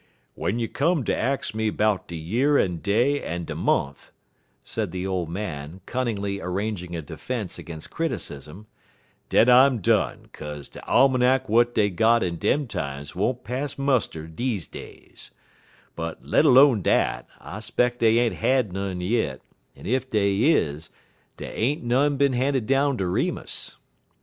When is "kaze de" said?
10.33-10.79